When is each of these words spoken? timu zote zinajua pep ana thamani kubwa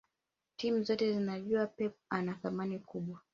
timu 0.57 0.83
zote 0.83 1.13
zinajua 1.13 1.67
pep 1.67 1.95
ana 2.09 2.33
thamani 2.33 2.79
kubwa 2.79 3.21